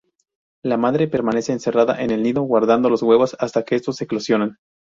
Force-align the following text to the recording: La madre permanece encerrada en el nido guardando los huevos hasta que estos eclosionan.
La 0.63 0.77
madre 0.77 1.07
permanece 1.07 1.51
encerrada 1.51 2.01
en 2.03 2.09
el 2.09 2.23
nido 2.23 2.41
guardando 2.41 2.89
los 2.89 3.03
huevos 3.03 3.37
hasta 3.39 3.61
que 3.61 3.75
estos 3.75 4.01
eclosionan. 4.01 4.57